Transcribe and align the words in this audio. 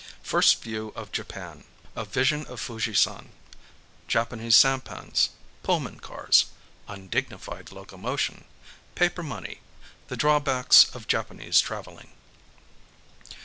First 0.23 0.63
View 0.63 0.91
of 0.95 1.11
Japan—A 1.11 2.05
Vision 2.05 2.47
of 2.47 2.59
Fujisan—Japanese 2.59 4.55
Sampans—"Pullman 4.57 5.99
Cars"—Undignified 5.99 7.71
Locomotion—Paper 7.71 9.21
Money—The 9.21 10.17
Drawbacks 10.17 10.85
of 10.95 11.07
Japanese 11.07 11.61
Travelling. 11.61 12.09